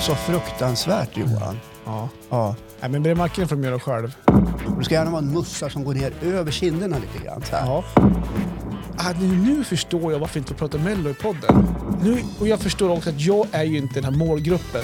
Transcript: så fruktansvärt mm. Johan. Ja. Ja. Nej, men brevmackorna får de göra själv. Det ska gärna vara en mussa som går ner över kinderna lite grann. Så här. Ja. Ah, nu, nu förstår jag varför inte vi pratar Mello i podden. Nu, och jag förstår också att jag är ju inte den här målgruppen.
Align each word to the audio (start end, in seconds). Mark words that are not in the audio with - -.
så 0.00 0.14
fruktansvärt 0.14 1.16
mm. 1.16 1.30
Johan. 1.30 1.60
Ja. 1.84 2.08
Ja. 2.30 2.54
Nej, 2.80 2.90
men 2.90 3.02
brevmackorna 3.02 3.48
får 3.48 3.56
de 3.56 3.64
göra 3.64 3.80
själv. 3.80 4.16
Det 4.78 4.84
ska 4.84 4.94
gärna 4.94 5.10
vara 5.10 5.22
en 5.22 5.32
mussa 5.32 5.70
som 5.70 5.84
går 5.84 5.94
ner 5.94 6.12
över 6.22 6.50
kinderna 6.50 6.96
lite 6.98 7.24
grann. 7.24 7.42
Så 7.42 7.56
här. 7.56 7.66
Ja. 7.66 7.84
Ah, 8.96 9.12
nu, 9.20 9.26
nu 9.26 9.64
förstår 9.64 10.12
jag 10.12 10.18
varför 10.18 10.38
inte 10.38 10.52
vi 10.52 10.58
pratar 10.58 10.78
Mello 10.78 11.10
i 11.10 11.14
podden. 11.14 11.66
Nu, 12.02 12.22
och 12.40 12.48
jag 12.48 12.60
förstår 12.60 12.90
också 12.90 13.10
att 13.10 13.20
jag 13.20 13.46
är 13.52 13.64
ju 13.64 13.76
inte 13.76 13.94
den 13.94 14.04
här 14.04 14.18
målgruppen. 14.18 14.82